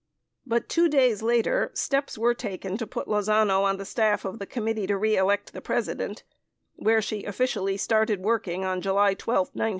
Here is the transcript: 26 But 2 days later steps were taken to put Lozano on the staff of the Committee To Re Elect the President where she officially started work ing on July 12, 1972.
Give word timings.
26 0.47 0.47
But 0.63 0.67
2 0.67 0.89
days 0.89 1.21
later 1.21 1.69
steps 1.75 2.17
were 2.17 2.33
taken 2.33 2.75
to 2.75 2.87
put 2.87 3.07
Lozano 3.07 3.61
on 3.61 3.77
the 3.77 3.85
staff 3.85 4.25
of 4.25 4.39
the 4.39 4.47
Committee 4.47 4.87
To 4.87 4.97
Re 4.97 5.15
Elect 5.15 5.53
the 5.53 5.61
President 5.61 6.23
where 6.73 7.03
she 7.03 7.23
officially 7.23 7.77
started 7.77 8.19
work 8.19 8.47
ing 8.47 8.65
on 8.65 8.81
July 8.81 9.13
12, 9.13 9.49
1972. 9.53 9.69